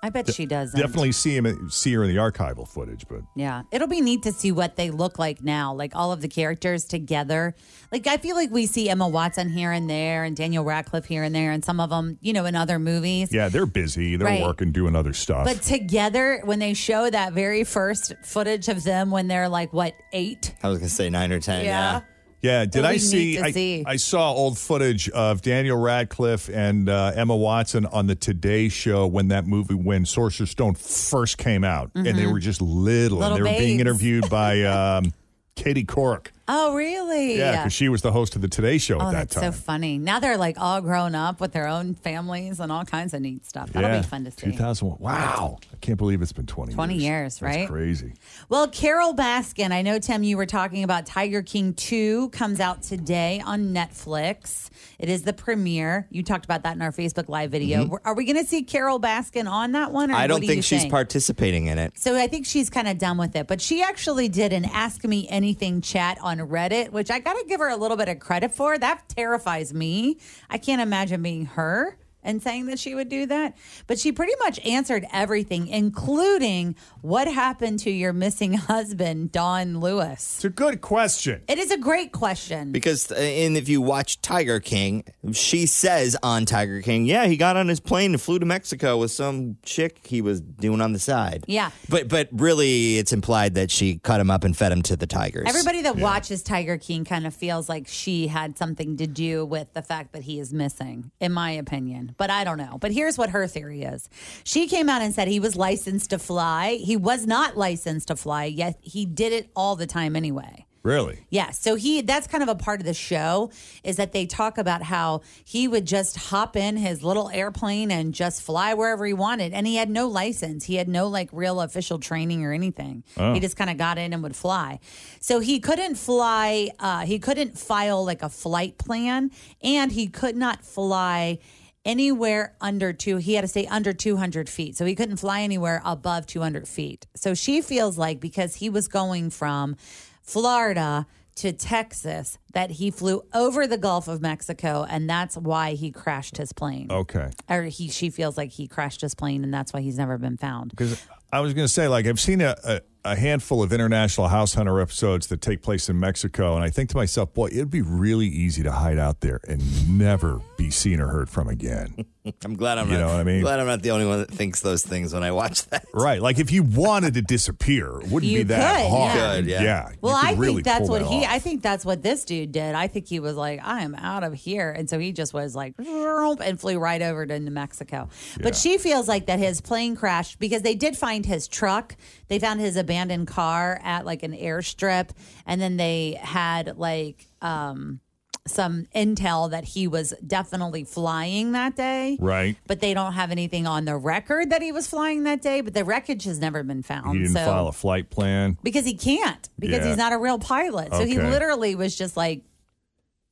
I 0.05 0.09
bet 0.09 0.31
she 0.33 0.45
does. 0.45 0.73
Definitely 0.73 1.13
see 1.13 1.37
him 1.37 1.69
see 1.71 1.93
her 1.93 2.03
in 2.03 2.09
the 2.13 2.17
archival 2.17 2.67
footage, 2.67 3.05
but 3.07 3.21
Yeah. 3.37 3.61
It'll 3.71 3.87
be 3.87 4.01
neat 4.01 4.21
to 4.23 4.33
see 4.33 4.51
what 4.51 4.75
they 4.75 4.91
look 4.91 5.17
like 5.17 5.41
now, 5.41 5.73
like 5.73 5.95
all 5.95 6.11
of 6.11 6.19
the 6.19 6.27
characters 6.27 6.83
together. 6.83 7.55
Like, 7.89 8.05
I 8.05 8.17
feel 8.17 8.35
like 8.35 8.51
we 8.51 8.65
see 8.65 8.89
Emma 8.89 9.07
Watson 9.07 9.49
here 9.49 9.71
and 9.71 9.89
there 9.89 10.25
and 10.25 10.35
Daniel 10.35 10.65
Radcliffe 10.65 11.05
here 11.05 11.23
and 11.23 11.33
there, 11.33 11.51
and 11.51 11.63
some 11.63 11.79
of 11.79 11.89
them, 11.89 12.17
you 12.21 12.33
know, 12.33 12.43
in 12.45 12.53
other 12.55 12.79
movies. 12.79 13.29
yeah, 13.31 13.47
they're 13.47 13.65
busy. 13.65 14.17
They're 14.17 14.27
Right. 14.27 14.41
working, 14.41 14.71
doing 14.73 14.93
other 14.95 15.13
stuff. 15.13 15.45
But 15.45 15.61
together, 15.61 16.41
when 16.43 16.59
they 16.59 16.73
show 16.73 17.09
that 17.09 17.31
very 17.33 17.63
first 17.63 18.13
footage 18.23 18.67
of 18.67 18.83
them 18.83 19.09
when 19.09 19.29
they're 19.29 19.47
like, 19.47 19.71
what, 19.71 19.93
eight? 20.11 20.53
I 20.61 20.67
was 20.69 20.79
going 20.79 20.89
to 20.89 20.93
say 20.95 21.09
nine 21.09 21.31
or 21.31 21.39
10. 21.39 21.63
Yeah. 21.63 22.01
Yeah, 22.43 22.65
did 22.65 22.83
I 22.83 22.97
see 22.97 23.39
I, 23.39 23.51
see. 23.51 23.83
I 23.87 23.95
saw 23.95 24.33
old 24.33 24.57
footage 24.57 25.09
of 25.09 25.41
Daniel 25.41 25.77
Radcliffe 25.77 26.49
and 26.49 26.89
uh, 26.89 27.13
Emma 27.15 27.35
Watson 27.37 27.85
on 27.85 28.07
the 28.07 28.15
Today 28.15 28.67
Show 28.67 29.07
when 29.07 29.29
that 29.29 29.47
movie, 29.47 29.75
when 29.75 30.05
Sorcerer's 30.05 30.51
Stone 30.51 30.75
first 30.75 31.37
came 31.37 31.63
out, 31.63 31.91
and 31.95 32.05
they 32.05 32.27
were 32.27 32.39
just 32.39 32.61
little, 32.61 33.19
Mm-hmm. 33.19 33.31
Little 33.31 33.37
and 33.37 33.45
they 33.45 33.51
were 33.51 33.57
being 33.59 33.79
interviewed 33.79 34.29
by 34.29 34.61
um, 34.63 35.13
Katie 35.55 35.85
Couric. 35.85 36.27
Oh, 36.47 36.75
really? 36.75 37.37
Yeah, 37.37 37.57
because 37.63 37.71
she 37.73 37.87
was 37.87 38.01
the 38.01 38.11
host 38.11 38.35
of 38.35 38.41
the 38.41 38.49
Today 38.49 38.77
Show 38.77 38.97
Oh, 38.97 39.07
at 39.07 39.11
that 39.11 39.17
that's 39.29 39.35
time. 39.35 39.43
so 39.53 39.57
funny. 39.57 39.97
Now 39.97 40.19
they're 40.19 40.35
like 40.37 40.57
all 40.59 40.81
grown 40.81 41.15
up 41.15 41.39
with 41.39 41.53
their 41.53 41.67
own 41.67 41.93
families 41.95 42.59
and 42.59 42.69
all 42.71 42.83
kinds 42.83 43.13
of 43.13 43.21
neat 43.21 43.45
stuff. 43.45 43.71
That'll 43.71 43.89
yeah, 43.89 44.01
be 44.01 44.07
fun 44.07 44.25
to 44.25 44.31
see. 44.31 44.51
2001. 44.51 44.97
Wow. 44.99 45.59
I 45.71 45.75
can't 45.77 45.97
believe 45.97 46.21
it's 46.21 46.33
been 46.33 46.45
20 46.45 46.73
20 46.73 46.95
years, 46.95 47.39
That's 47.39 47.55
right? 47.57 47.67
crazy. 47.69 48.13
Well, 48.49 48.67
Carole 48.67 49.13
Baskin, 49.15 49.71
I 49.71 49.81
know, 49.83 49.99
Tim, 49.99 50.23
you 50.23 50.35
were 50.35 50.45
talking 50.45 50.83
about 50.83 51.05
Tiger 51.05 51.41
King 51.43 51.73
2 51.75 52.29
comes 52.29 52.59
out 52.59 52.81
today 52.83 53.41
on 53.45 53.73
Netflix. 53.73 54.69
It 54.99 55.07
is 55.09 55.23
the 55.23 55.33
premiere. 55.33 56.07
You 56.11 56.23
talked 56.23 56.45
about 56.45 56.63
that 56.63 56.75
in 56.75 56.81
our 56.81 56.91
Facebook 56.91 57.29
Live 57.29 57.51
video. 57.51 57.99
Are 58.03 58.13
we 58.13 58.25
going 58.25 58.37
to 58.41 58.45
see 58.45 58.63
Carole 58.63 58.99
Baskin 58.99 59.49
on 59.49 59.71
that 59.73 59.91
one? 59.91 60.11
Or 60.11 60.13
Mm-hmm. 60.13 60.21
I 60.21 60.27
don't 60.27 60.41
do 60.41 60.47
think 60.47 60.57
you 60.57 60.61
she's 60.61 60.85
participating 60.85 61.67
in 61.67 61.77
it. 61.79 61.97
So 61.97 62.15
I 62.17 62.27
think 62.27 62.45
she's 62.45 62.69
kind 62.69 62.87
of 62.87 62.97
done 62.97 63.17
with 63.17 63.35
it. 63.35 63.47
But 63.47 63.61
she 63.61 63.81
actually 63.81 64.27
did 64.29 64.51
an 64.53 64.65
Ask 64.65 65.03
Me 65.05 65.27
Anything 65.29 65.81
chat 65.81 66.17
on 66.21 66.32
Reddit, 66.39 66.91
which 66.91 67.11
I 67.11 67.19
got 67.19 67.33
to 67.33 67.45
give 67.47 67.59
her 67.59 67.69
a 67.69 67.77
little 67.77 67.97
bit 67.97 68.09
of 68.09 68.19
credit 68.19 68.53
for. 68.53 68.77
That 68.77 69.07
terrifies 69.09 69.73
me. 69.73 70.17
I 70.49 70.57
can't 70.57 70.81
imagine 70.81 71.21
being 71.21 71.45
her 71.45 71.97
and 72.23 72.41
saying 72.41 72.67
that 72.67 72.79
she 72.79 72.95
would 72.95 73.09
do 73.09 73.25
that. 73.27 73.57
But 73.87 73.99
she 73.99 74.11
pretty 74.11 74.33
much 74.39 74.59
answered 74.65 75.05
everything, 75.11 75.67
including 75.67 76.75
what 77.01 77.27
happened 77.27 77.79
to 77.79 77.91
your 77.91 78.13
missing 78.13 78.53
husband, 78.53 79.31
Don 79.31 79.79
Lewis. 79.79 80.35
It's 80.37 80.45
a 80.45 80.49
good 80.49 80.81
question. 80.81 81.43
It 81.47 81.57
is 81.59 81.71
a 81.71 81.77
great 81.77 82.11
question. 82.11 82.71
Because 82.71 83.11
uh, 83.11 83.15
and 83.15 83.57
if 83.57 83.69
you 83.69 83.81
watch 83.81 84.21
Tiger 84.21 84.59
King, 84.59 85.03
she 85.31 85.65
says 85.65 86.17
on 86.23 86.45
Tiger 86.45 86.81
King, 86.81 87.05
yeah, 87.05 87.25
he 87.25 87.37
got 87.37 87.57
on 87.57 87.67
his 87.67 87.79
plane 87.79 88.11
and 88.11 88.21
flew 88.21 88.39
to 88.39 88.45
Mexico 88.45 88.97
with 88.97 89.11
some 89.11 89.57
chick 89.63 90.05
he 90.07 90.21
was 90.21 90.41
doing 90.41 90.81
on 90.81 90.93
the 90.93 90.99
side. 90.99 91.45
Yeah. 91.47 91.71
But 91.89 92.07
but 92.07 92.29
really 92.31 92.97
it's 92.97 93.13
implied 93.13 93.55
that 93.55 93.71
she 93.71 93.99
cut 93.99 94.19
him 94.19 94.31
up 94.31 94.43
and 94.43 94.55
fed 94.55 94.71
him 94.71 94.81
to 94.83 94.95
the 94.95 95.07
tigers. 95.07 95.45
Everybody 95.47 95.81
that 95.83 95.97
watches 95.97 96.43
Tiger 96.43 96.77
King 96.77 97.05
kind 97.05 97.25
of 97.25 97.33
feels 97.33 97.69
like 97.69 97.87
she 97.87 98.27
had 98.27 98.57
something 98.57 98.97
to 98.97 99.07
do 99.07 99.45
with 99.45 99.73
the 99.73 99.81
fact 99.81 100.13
that 100.13 100.23
he 100.23 100.39
is 100.39 100.53
missing, 100.53 101.11
in 101.19 101.31
my 101.31 101.51
opinion. 101.51 102.12
But 102.17 102.29
I 102.29 102.43
don't 102.43 102.57
know. 102.57 102.77
But 102.79 102.91
here's 102.91 103.17
what 103.17 103.31
her 103.31 103.47
theory 103.47 103.83
is 103.83 104.09
she 104.43 104.67
came 104.67 104.89
out 104.89 105.01
and 105.01 105.13
said 105.13 105.27
he 105.27 105.39
was 105.39 105.55
licensed 105.55 106.09
to 106.11 106.19
fly. 106.19 106.75
He 106.75 106.95
was 106.95 107.25
not 107.25 107.57
licensed 107.57 108.07
to 108.09 108.15
fly, 108.15 108.45
yet 108.45 108.77
he 108.81 109.05
did 109.05 109.33
it 109.33 109.49
all 109.55 109.75
the 109.75 109.87
time 109.87 110.15
anyway. 110.15 110.65
Really? 110.83 111.25
Yeah, 111.29 111.51
so 111.51 111.75
he 111.75 112.01
that's 112.01 112.27
kind 112.27 112.43
of 112.43 112.49
a 112.49 112.55
part 112.55 112.81
of 112.81 112.85
the 112.85 112.93
show 112.93 113.51
is 113.85 113.95
that 113.95 114.11
they 114.11 114.25
talk 114.25 114.57
about 114.57 114.83
how 114.83 115.21
he 115.45 115.65
would 115.65 115.85
just 115.85 116.17
hop 116.17 116.57
in 116.57 116.75
his 116.75 117.01
little 117.01 117.29
airplane 117.29 117.89
and 117.89 118.13
just 118.13 118.41
fly 118.41 118.73
wherever 118.73 119.05
he 119.05 119.13
wanted 119.13 119.53
and 119.53 119.65
he 119.65 119.77
had 119.77 119.89
no 119.89 120.09
license. 120.09 120.65
He 120.65 120.75
had 120.75 120.89
no 120.89 121.07
like 121.07 121.29
real 121.31 121.61
official 121.61 121.99
training 121.99 122.43
or 122.43 122.51
anything. 122.51 123.05
He 123.15 123.39
just 123.39 123.55
kind 123.55 123.69
of 123.69 123.77
got 123.77 123.97
in 123.97 124.11
and 124.11 124.21
would 124.23 124.35
fly. 124.35 124.81
So 125.21 125.39
he 125.39 125.61
couldn't 125.61 125.95
fly 125.95 126.71
uh 126.79 127.05
he 127.05 127.17
couldn't 127.17 127.57
file 127.57 128.03
like 128.03 128.21
a 128.21 128.29
flight 128.29 128.77
plan 128.77 129.31
and 129.61 129.89
he 129.89 130.07
could 130.07 130.35
not 130.35 130.65
fly 130.65 131.39
anywhere 131.85 132.55
under 132.61 132.93
two 132.93 133.17
he 133.17 133.33
had 133.33 133.41
to 133.41 133.47
stay 133.47 133.67
under 133.67 133.91
200 133.91 134.47
feet 134.47 134.75
so 134.75 134.85
he 134.85 134.95
couldn't 134.95 135.17
fly 135.17 135.41
anywhere 135.41 135.81
above 135.83 136.25
200 136.25 136.67
feet 136.67 137.05
so 137.15 137.33
she 137.33 137.61
feels 137.61 137.97
like 137.97 138.19
because 138.19 138.55
he 138.55 138.69
was 138.69 138.87
going 138.87 139.29
from 139.29 139.75
Florida 140.21 141.05
to 141.35 141.51
Texas 141.51 142.37
that 142.53 142.71
he 142.71 142.91
flew 142.91 143.23
over 143.33 143.65
the 143.67 143.77
Gulf 143.77 144.07
of 144.07 144.21
Mexico 144.21 144.85
and 144.87 145.09
that's 145.09 145.35
why 145.35 145.73
he 145.73 145.91
crashed 145.91 146.37
his 146.37 146.53
plane. 146.53 146.87
Okay. 146.89 147.29
Or 147.49 147.63
he 147.63 147.89
she 147.89 148.09
feels 148.09 148.37
like 148.37 148.51
he 148.51 148.67
crashed 148.67 149.01
his 149.01 149.15
plane 149.15 149.43
and 149.43 149.53
that's 149.53 149.73
why 149.73 149.81
he's 149.81 149.97
never 149.97 150.17
been 150.17 150.37
found. 150.37 150.69
Because 150.69 151.05
I 151.31 151.39
was 151.39 151.53
going 151.55 151.65
to 151.65 151.73
say, 151.73 151.87
like, 151.87 152.05
I've 152.05 152.19
seen 152.19 152.41
a, 152.41 152.55
a, 152.63 152.81
a 153.05 153.15
handful 153.15 153.61
of 153.61 153.73
international 153.73 154.29
House 154.29 154.53
Hunter 154.53 154.79
episodes 154.79 155.27
that 155.27 155.41
take 155.41 155.61
place 155.61 155.89
in 155.89 155.99
Mexico, 155.99 156.55
and 156.55 156.63
I 156.63 156.69
think 156.69 156.89
to 156.91 156.97
myself, 156.97 157.33
boy, 157.33 157.47
it'd 157.47 157.69
be 157.69 157.81
really 157.81 158.27
easy 158.27 158.63
to 158.63 158.71
hide 158.71 158.97
out 158.97 159.19
there 159.19 159.41
and 159.47 159.97
never 159.97 160.39
be 160.57 160.69
seen 160.69 161.01
or 161.01 161.07
heard 161.07 161.29
from 161.29 161.47
again. 161.47 162.05
I'm 162.43 162.55
glad 162.55 162.77
I'm 162.77 162.87
You 162.87 162.93
not 162.93 162.99
know 163.01 163.07
what 163.07 163.19
I 163.19 163.23
mean? 163.23 163.41
glad 163.41 163.59
I'm 163.59 163.67
not 163.67 163.81
the 163.81 163.91
only 163.91 164.05
one 164.05 164.19
that 164.19 164.31
thinks 164.31 164.61
those 164.61 164.83
things 164.83 165.13
when 165.13 165.23
I 165.23 165.31
watch 165.31 165.65
that. 165.69 165.85
right. 165.93 166.21
Like, 166.21 166.39
if 166.39 166.51
you 166.51 166.63
wanted 166.63 167.13
to 167.15 167.21
disappear, 167.21 167.99
it 167.99 168.07
wouldn't 168.09 168.31
You 168.31 168.39
be 168.39 168.43
that 168.43 168.81
could, 168.83 168.89
hard. 168.89 169.15
yeah. 169.15 169.35
Could, 169.35 169.45
yeah. 169.47 169.89
you 169.89 169.95
Well, 170.01 170.17
could 170.19 170.27
I 170.29 170.33
really 170.33 170.53
think 170.55 170.65
that's 170.65 170.79
pull 170.81 170.89
what 170.89 171.01
that 171.03 171.07
he 171.11 171.25
off. 171.25 171.31
I 171.31 171.39
think 171.39 171.61
that's 171.61 171.85
what 171.85 172.01
this 172.01 172.23
dude 172.23 172.51
did. 172.51 172.75
I 172.75 172.87
think 172.87 173.07
he 173.07 173.19
was 173.19 173.35
like, 173.35 173.59
I 173.63 173.81
am 173.81 173.95
out 173.95 174.23
of 174.23 174.33
here. 174.33 174.71
And 174.71 174.89
so 174.89 174.99
he 174.99 175.11
just 175.11 175.33
was 175.33 175.55
like 175.55 175.73
and 175.77 176.59
flew 176.59 176.79
right 176.79 177.01
over 177.01 177.25
to 177.25 177.39
New 177.39 177.51
Mexico. 177.51 178.09
But 178.41 178.55
she 178.55 178.77
feels 178.77 179.07
like 179.07 179.25
that 179.27 179.39
his 179.39 179.61
plane 179.61 179.95
crashed 179.95 180.39
because 180.39 180.61
they 180.61 180.75
did 180.75 180.95
find 180.97 181.25
his 181.25 181.47
truck. 181.47 181.95
They 182.29 182.39
found 182.39 182.59
his 182.61 182.77
abandoned 182.77 183.27
car 183.27 183.79
at 183.83 184.05
like 184.05 184.23
an 184.23 184.31
airstrip 184.33 185.09
and 185.45 185.59
then 185.61 185.77
they 185.77 186.17
had 186.21 186.77
like 186.77 187.27
um 187.41 187.99
some 188.45 188.87
intel 188.93 189.49
that 189.51 189.63
he 189.63 189.87
was 189.87 190.13
definitely 190.25 190.83
flying 190.83 191.53
that 191.53 191.75
day. 191.77 192.17
Right. 192.19 192.57
But 192.67 192.81
they 192.81 192.93
don't 192.93 193.13
have 193.13 193.31
anything 193.31 193.65
on 193.65 193.85
the 193.85 193.95
record 193.95 194.49
that 194.49 194.61
he 194.61 194.71
was 194.73 194.85
flying 194.85 195.23
that 195.23 195.41
day, 195.41 195.61
but 195.61 195.73
the 195.73 195.85
wreckage 195.85 196.25
has 196.25 196.39
never 196.39 196.61
been 196.63 196.83
found. 196.83 197.15
He 197.17 197.23
didn't 197.23 197.33
so 197.35 197.45
file 197.45 197.67
a 197.69 197.71
flight 197.71 198.09
plan. 198.09 198.57
because 198.61 198.85
he 198.85 198.95
can't 198.95 199.49
because 199.57 199.79
Yeah. 199.79 199.87
he's 199.89 199.97
not 199.97 200.11
a 200.11 200.17
real 200.17 200.39
pilot. 200.39 200.93
So 200.93 201.05
he 201.05 201.17
literally 201.17 201.75
was 201.75 201.95
just 201.95 202.17
like 202.17 202.41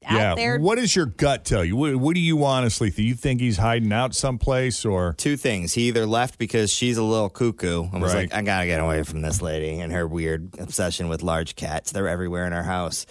out 0.03 0.17
yeah. 0.17 0.35
there. 0.35 0.59
What 0.59 0.77
does 0.79 0.95
your 0.95 1.05
gut 1.05 1.45
tell 1.45 1.63
you? 1.63 1.75
What, 1.75 1.95
what 1.97 2.15
do 2.15 2.21
you 2.21 2.43
honestly 2.43 2.89
think? 2.89 2.95
Do 2.95 3.03
you 3.03 3.13
think 3.13 3.39
he's 3.41 3.57
hiding 3.57 3.91
out 3.93 4.15
someplace 4.15 4.83
or? 4.85 5.13
Two 5.17 5.37
things. 5.37 5.73
He 5.73 5.89
either 5.89 6.05
left 6.07 6.39
because 6.39 6.71
she's 6.71 6.97
a 6.97 7.03
little 7.03 7.29
cuckoo 7.29 7.83
and 7.91 8.01
was 8.01 8.13
Right. 8.13 8.31
like, 8.31 8.33
I 8.33 8.41
gotta 8.41 8.65
get 8.65 8.79
away 8.79 9.03
from 9.03 9.21
this 9.21 9.41
lady 9.43 9.79
and 9.79 9.91
her 9.93 10.07
weird 10.07 10.57
obsession 10.57 11.07
with 11.07 11.21
large 11.21 11.55
cats. 11.55 11.91
They're 11.91 12.07
everywhere 12.07 12.47
in 12.47 12.53
our 12.53 12.63
house. 12.63 13.05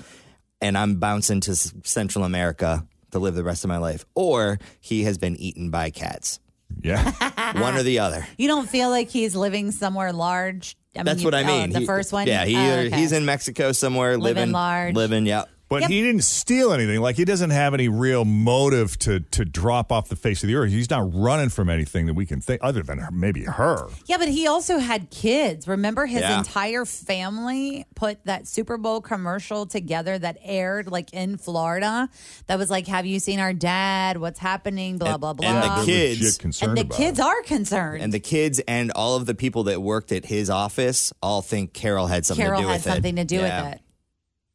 And 0.60 0.76
I'm 0.76 0.96
bouncing 0.96 1.40
to 1.42 1.52
S- 1.52 1.72
Central 1.84 2.24
America 2.24 2.86
to 3.12 3.18
live 3.18 3.34
the 3.34 3.44
rest 3.44 3.64
of 3.64 3.68
my 3.68 3.78
life. 3.78 4.04
Or 4.14 4.58
he 4.80 5.04
has 5.04 5.18
been 5.18 5.36
eaten 5.36 5.70
by 5.70 5.90
cats. 5.90 6.38
Yeah. 6.82 7.10
One 7.60 7.76
or 7.76 7.82
the 7.82 7.98
other. 7.98 8.26
You 8.38 8.46
don't 8.48 8.68
feel 8.68 8.90
like 8.90 9.08
he's 9.08 9.34
living 9.34 9.72
somewhere 9.72 10.12
large. 10.12 10.76
I 10.94 10.98
mean, 11.00 11.04
That's 11.06 11.20
you- 11.22 11.26
what 11.26 11.34
I 11.34 11.42
oh, 11.42 11.46
mean. 11.46 11.70
the 11.70 11.80
He- 11.80 11.86
first 11.86 12.12
one. 12.12 12.26
Yeah, 12.26 12.44
he 12.44 12.56
Oh, 12.56 12.60
either, 12.60 12.80
okay. 12.88 12.96
he's 12.96 13.12
in 13.12 13.24
Mexico 13.24 13.72
somewhere 13.72 14.16
Living 14.18 14.36
living 14.36 14.52
large. 14.52 14.94
Living, 14.94 15.26
yeah. 15.26 15.44
But 15.70 15.82
Yep. 15.82 15.90
he 15.90 16.02
didn't 16.02 16.24
steal 16.24 16.72
anything. 16.72 17.00
Like 17.00 17.14
he 17.16 17.24
doesn't 17.24 17.50
have 17.50 17.74
any 17.74 17.88
real 17.88 18.24
motive 18.24 18.98
to 19.00 19.20
to 19.20 19.44
drop 19.44 19.92
off 19.92 20.08
the 20.08 20.16
face 20.16 20.42
of 20.42 20.48
the 20.48 20.56
earth. 20.56 20.70
He's 20.70 20.90
not 20.90 21.08
running 21.14 21.48
from 21.48 21.70
anything 21.70 22.06
that 22.06 22.14
we 22.14 22.26
can 22.26 22.40
think 22.40 22.60
other 22.62 22.82
than 22.82 22.98
her, 22.98 23.10
maybe 23.12 23.44
her. 23.44 23.86
Yeah, 24.06 24.18
but 24.18 24.26
he 24.28 24.48
also 24.48 24.78
had 24.78 25.10
kids. 25.10 25.68
Remember, 25.68 26.06
his 26.06 26.22
Yeah. 26.22 26.38
entire 26.38 26.84
family 26.84 27.86
put 27.94 28.18
that 28.24 28.48
Super 28.48 28.76
Bowl 28.78 29.00
commercial 29.00 29.64
together 29.64 30.18
that 30.18 30.38
aired 30.42 30.90
like 30.90 31.12
in 31.12 31.36
Florida. 31.36 32.08
That 32.48 32.58
was 32.58 32.68
like, 32.68 32.88
"Have 32.88 33.06
you 33.06 33.20
seen 33.20 33.38
our 33.38 33.52
dad? 33.52 34.16
What's 34.16 34.40
happening?" 34.40 34.98
Blah 34.98 35.18
blah 35.18 35.34
blah. 35.34 35.48
and 35.48 35.62
the 35.62 35.86
kids- 35.86 36.38
and 36.62 36.76
the 36.76 36.84
kids 36.84 37.20
it. 37.20 37.24
are 37.24 37.42
concerned. 37.42 38.02
And 38.02 38.12
the 38.12 38.18
kids 38.18 38.60
and 38.66 38.90
all 38.90 39.14
of 39.14 39.26
the 39.26 39.34
people 39.36 39.62
that 39.64 39.80
worked 39.80 40.10
at 40.10 40.24
his 40.26 40.50
office 40.50 41.12
all 41.22 41.42
think 41.42 41.72
Carole 41.74 42.08
had 42.08 42.26
something 42.26 42.44
Carole 42.44 42.60
to 42.60 42.64
do 42.64 42.68
had 42.68 42.74
with 42.78 42.86
it. 42.88 42.90
something 42.92 43.16
to 43.16 43.24
do 43.24 43.36
Yeah. 43.36 43.64
with 43.66 43.74
it. 43.74 43.80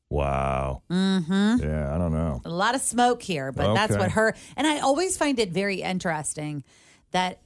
Wow. 0.10 0.84
Mm-hmm. 0.90 1.64
Yeah, 1.64 1.94
I 1.94 1.98
don't 1.98 2.14
know. 2.14 2.42
a 2.46 2.50
lot 2.50 2.76
of 2.76 2.82
smoke 2.82 3.22
here, 3.22 3.52
but 3.52 3.74
that's 3.74 3.92
Okay. 3.94 4.00
what 4.02 4.12
her 4.12 4.36
and 4.56 4.68
I 4.68 4.80
always 4.80 5.18
find 5.18 5.40
it 5.40 5.52
very 5.52 5.82
interesting 5.82 6.64
that 7.12 7.40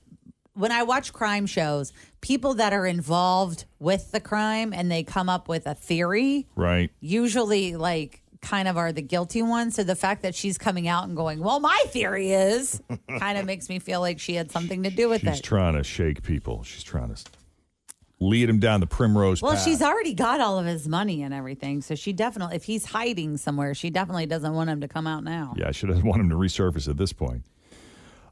when 0.54 0.72
I 0.72 0.84
watch 0.84 1.14
crime 1.14 1.46
shows, 1.46 1.94
people 2.22 2.56
that 2.56 2.74
are 2.74 2.86
involved 2.86 3.64
with 3.80 4.12
the 4.12 4.20
crime 4.20 4.74
and 4.74 4.92
they 4.92 5.04
come 5.04 5.30
up 5.30 5.48
with 5.48 5.66
a 5.68 5.74
theory, 5.74 6.48
Right. 6.56 6.92
usually 7.00 7.76
like 7.78 8.22
kind 8.42 8.68
of 8.68 8.78
are 8.78 8.92
the 8.92 9.02
guilty 9.02 9.42
ones. 9.42 9.76
So 9.76 9.84
the 9.84 9.96
fact 9.96 10.22
that 10.24 10.36
she's 10.36 10.58
coming 10.58 10.88
out 10.88 11.06
and 11.06 11.16
going, 11.16 11.40
"Well, 11.40 11.60
my 11.62 11.82
theory 11.88 12.32
is," 12.32 12.82
kind 13.20 13.38
of 13.38 13.46
makes 13.46 13.70
me 13.70 13.80
feel 13.80 14.00
like 14.02 14.20
she 14.20 14.34
had 14.36 14.52
something 14.52 14.84
to 14.84 14.90
do 14.90 15.08
with 15.10 15.24
it. 15.24 15.30
She's 15.30 15.40
it. 15.40 15.44
trying 15.44 15.76
to 15.76 15.84
shake 15.84 16.24
people. 16.24 16.64
She's 16.64 16.84
trying 16.84 17.14
to 17.14 17.22
lead 18.20 18.50
him 18.50 18.60
down 18.60 18.80
the 18.80 18.88
primrose 18.88 19.42
well, 19.42 19.54
path. 19.54 19.64
she's 19.64 19.82
already 19.82 20.14
got 20.14 20.42
all 20.42 20.60
of 20.60 20.66
his 20.66 20.88
money 20.88 21.24
and 21.24 21.34
everything, 21.34 21.82
so 21.82 21.96
she 21.96 22.14
definitely, 22.14 22.56
if 22.56 22.66
he's 22.66 22.86
hiding 22.86 23.38
somewhere, 23.38 23.74
she 23.74 23.90
definitely 23.90 24.26
doesn't 24.26 24.54
want 24.54 24.70
him 24.70 24.82
to 24.82 24.88
come 24.88 25.08
out 25.08 25.24
now. 25.24 25.54
Yeah, 25.58 25.72
she 25.72 25.88
doesn't 25.88 26.06
want 26.06 26.22
him 26.22 26.30
to 26.30 26.36
resurface 26.36 26.90
at 26.90 26.98
this 26.98 27.14
point. 27.14 27.44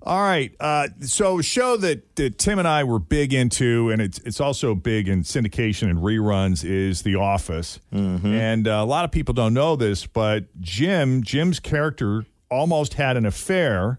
All 0.03 0.21
right. 0.21 0.55
Uh, 0.59 0.87
so, 1.01 1.39
a 1.39 1.43
show 1.43 1.75
that, 1.77 2.15
that 2.15 2.37
Tim 2.37 2.59
and 2.59 2.67
I 2.67 2.83
were 2.83 2.99
big 2.99 3.33
into, 3.33 3.89
and 3.89 4.01
it's 4.01 4.19
it's 4.19 4.39
also 4.39 4.73
big 4.73 5.09
in 5.09 5.23
syndication 5.23 5.89
and 5.89 5.99
reruns, 5.99 6.63
is 6.63 7.01
The 7.01 7.15
Office. 7.15 7.79
And 7.91 8.67
uh, 8.67 8.71
a 8.71 8.85
lot 8.85 9.03
of 9.05 9.11
people 9.11 9.33
don't 9.33 9.53
know 9.53 9.75
this, 9.75 10.05
but 10.05 10.45
Jim, 10.61 11.23
Jim's 11.23 11.59
character, 11.59 12.25
almost 12.49 12.93
had 12.93 13.17
an 13.17 13.25
affair 13.25 13.97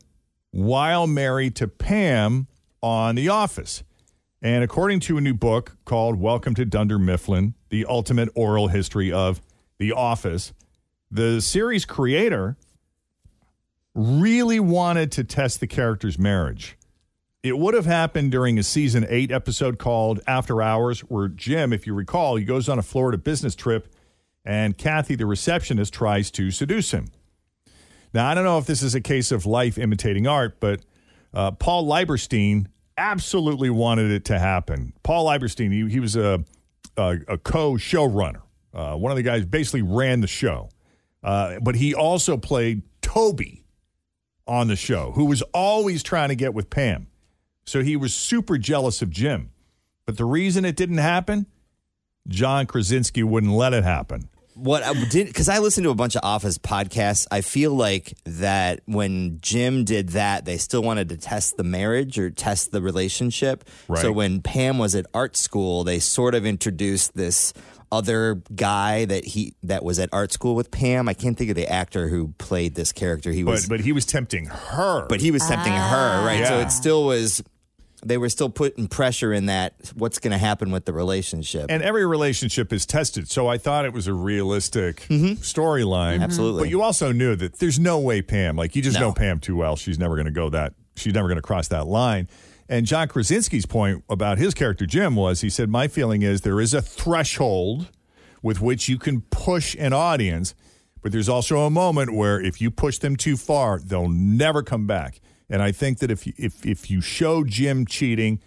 while 0.51 1.07
married 1.07 1.57
to 1.57 1.69
Pam 1.69 2.47
on 2.81 3.17
The 3.17 3.29
Office. 3.29 3.83
And 4.41 4.63
according 4.63 5.01
to 5.01 5.19
a 5.19 5.21
new 5.21 5.35
book 5.35 5.77
called 5.85 6.21
Welcome 6.21 6.55
to 6.55 6.65
Dunder 6.65 6.97
Mifflin, 6.97 7.55
the 7.71 7.85
ultimate 7.87 8.29
oral 8.37 8.69
history 8.69 9.11
of 9.11 9.41
The 9.79 9.91
Office, 9.91 10.53
the 11.11 11.41
series 11.41 11.85
creator 11.85 12.57
really 13.97 14.61
wanted 14.61 15.11
to 15.11 15.25
test 15.25 15.59
the 15.59 15.67
character's 15.67 16.21
marriage. 16.21 16.77
It 17.43 17.59
would 17.59 17.75
have 17.75 17.87
happened 17.87 18.31
during 18.31 18.61
a 18.61 18.63
season 18.63 19.05
eight 19.09 19.33
episode 19.33 19.77
called 19.77 20.21
After 20.29 20.63
Hours, 20.63 21.01
where 21.01 21.27
Jim, 21.27 21.73
if 21.73 21.85
you 21.85 21.93
recall, 21.93 22.37
he 22.37 22.45
goes 22.45 22.69
on 22.69 22.79
a 22.79 22.83
Florida 22.83 23.19
business 23.19 23.57
trip 23.57 23.93
and 24.45 24.79
Cathy, 24.79 25.17
the 25.17 25.27
receptionist, 25.27 25.93
tries 25.93 26.31
to 26.31 26.53
seduce 26.53 26.93
him. 26.93 27.09
Now, 28.15 28.29
I 28.29 28.35
don't 28.35 28.45
know 28.45 28.59
if 28.59 28.67
this 28.67 28.85
is 28.85 28.95
a 28.95 29.01
case 29.01 29.33
of 29.33 29.47
life 29.47 29.79
imitating 29.79 30.29
art, 30.29 30.61
but 30.61 30.83
uh, 31.35 31.51
Paul 31.51 31.87
Lieberstein 31.87 32.69
absolutely 32.99 33.71
wanted 33.71 34.11
it 34.11 34.27
to 34.27 34.39
happen. 34.39 34.93
Paul 35.03 35.27
Lieberstein, 35.27 35.73
he, 35.73 35.89
he 35.91 36.01
was 36.01 36.17
a, 36.17 36.45
a, 36.97 37.19
a 37.29 37.39
co 37.39 37.75
showrunner, 37.75 38.43
uh, 38.75 38.97
one 38.97 39.11
of 39.11 39.17
the 39.17 39.23
guys 39.23 39.47
basically 39.47 39.83
ran 39.83 40.21
the 40.21 40.27
show. 40.27 40.69
Uh, 41.23 41.59
but 41.63 41.77
he 41.77 41.95
also 41.95 42.37
played 42.37 42.83
Toby 43.01 43.65
on 44.47 44.69
the 44.69 44.77
show, 44.77 45.13
who 45.13 45.25
was 45.25 45.43
always 45.55 46.03
trying 46.03 46.29
to 46.29 46.37
get 46.37 46.55
with 46.55 46.71
Pam. 46.71 47.07
So 47.65 47.83
he 47.83 47.97
was 47.97 48.15
super 48.15 48.57
jealous 48.57 49.03
of 49.03 49.11
Jim. 49.11 49.51
But 50.07 50.17
the 50.17 50.25
reason 50.25 50.65
it 50.65 50.77
didn't 50.77 50.99
happen, 50.99 51.47
John 52.29 52.67
Krasinski 52.67 53.23
wouldn't 53.23 53.53
let 53.53 53.75
it 53.75 53.85
happen. 53.85 54.29
What 54.59 54.83
I 54.83 54.93
did 55.05 55.27
because 55.29 55.49
I 55.49 55.59
listened 55.59 55.85
to 55.85 55.91
a 55.91 55.95
bunch 55.95 56.17
of 56.17 56.23
Office 56.25 56.59
podcasts. 56.59 57.27
I 57.31 57.41
feel 57.41 57.73
like 57.73 58.15
that 58.25 58.81
when 58.87 59.39
Jim 59.41 59.85
did 59.85 60.11
that, 60.11 60.45
they 60.45 60.59
still 60.59 60.83
wanted 60.83 61.09
to 61.11 61.17
test 61.17 61.57
the 61.57 61.65
marriage 61.65 62.19
or 62.19 62.31
test 62.31 62.73
the 62.73 62.83
relationship. 62.83 63.65
Right. 63.87 64.01
So 64.03 64.13
when 64.13 64.43
Pam 64.43 64.79
was 64.79 64.95
at 64.95 65.07
art 65.15 65.37
school, 65.37 65.85
they 65.85 65.99
sort 65.99 66.35
of 66.35 66.45
introduced 66.45 67.15
this 67.17 67.53
other 67.91 68.43
guy 68.55 69.07
that 69.07 69.25
he 69.25 69.55
that 69.63 69.83
was 69.83 69.99
at 69.99 70.11
art 70.13 70.33
school 70.33 70.55
with 70.55 70.71
Pam. 70.71 71.09
I 71.09 71.15
can't 71.15 71.39
think 71.39 71.49
of 71.51 71.57
the 71.57 71.67
actor 71.67 72.09
who 72.09 72.35
played 72.39 72.75
this 72.75 72.93
character. 72.93 73.31
He 73.33 73.45
was, 73.45 73.67
but 73.67 73.81
he 73.81 73.93
was 73.93 74.05
tempting 74.05 74.47
her. 74.47 75.07
but 75.09 75.21
he 75.21 75.31
was 75.31 75.47
tempting 75.47 75.73
her, 75.73 76.27
right? 76.27 76.47
So 76.47 76.59
it 76.61 76.71
still 76.71 77.05
was. 77.05 77.43
They 78.05 78.17
were 78.17 78.29
still 78.29 78.49
putting 78.49 78.87
pressure 78.87 79.33
in 79.33 79.47
that. 79.47 79.93
What's 79.95 80.19
going 80.21 80.31
to 80.31 80.39
happen 80.39 80.71
with 80.71 80.85
the 80.85 80.93
relationship? 80.93 81.67
and 81.69 81.83
every 81.83 82.07
relationship 82.07 82.73
is 82.73 82.87
tested. 82.87 83.29
So 83.29 83.49
I 83.49 83.59
thought 83.59 83.85
it 83.85 83.93
was 83.93 84.07
a 84.07 84.15
realistic 84.15 84.99
storyline. 85.09 86.15
Mm-hmm. 86.15 86.23
Absolutely. 86.23 86.63
But 86.63 86.71
you 86.71 86.83
also 86.83 87.13
knew 87.13 87.35
that 87.37 87.59
there's 87.59 87.79
no 87.79 87.99
way 87.99 88.23
Pam, 88.23 88.57
like 88.57 88.77
you 88.77 88.83
just 88.83 88.99
No. 89.01 89.09
know 89.09 89.13
Pam 89.13 89.41
too 89.41 89.57
well. 89.57 89.77
She's 89.77 89.99
never 89.99 90.15
going 90.15 90.27
to 90.27 90.31
go 90.33 90.49
that, 90.51 90.75
she's 90.97 91.13
never 91.15 91.29
going 91.29 91.37
to 91.37 91.43
cross 91.43 91.69
that 91.69 91.87
line. 91.87 92.29
And 92.69 92.87
John 92.87 93.09
Krasinski's 93.09 93.65
point 93.67 94.05
about 94.11 94.37
his 94.39 94.53
character, 94.55 94.85
Jim, 94.85 95.17
was 95.17 95.41
he 95.41 95.49
said, 95.51 95.69
My 95.71 95.89
feeling 95.89 96.23
is 96.23 96.43
there 96.43 96.61
is 96.61 96.75
a 96.75 96.83
threshold 96.83 97.89
with 98.43 98.61
which 98.61 98.89
you 98.89 98.99
can 98.99 99.23
push 99.23 99.75
an 99.79 99.93
audience, 99.93 100.55
but 101.03 101.11
there's 101.11 101.29
also 101.29 101.61
a 101.61 101.71
moment 101.71 102.15
where 102.15 102.41
if 102.41 102.61
you 102.61 102.71
push 102.71 102.99
them 102.99 103.17
too 103.17 103.37
far, 103.37 103.81
they'll 103.81 104.09
never 104.09 104.63
come 104.63 104.87
back. 104.87 105.21
And 105.51 105.63
I 105.63 105.73
think 105.73 105.99
that 105.99 106.11
if 106.11 106.27
you, 106.27 106.33
if 106.37 106.65
if 106.67 106.91
you 106.91 107.01
show 107.01 107.45
Jim 107.45 107.87
cheating, 107.87 108.41